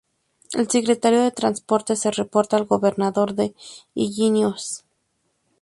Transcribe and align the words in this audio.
El 0.53 0.67
secretario 0.67 1.21
de 1.21 1.29
transporte 1.29 1.95
se 1.95 2.09
reporta 2.09 2.57
al 2.57 2.65
Gobernador 2.65 3.35
de 3.35 3.53
Illinois. 3.93 4.83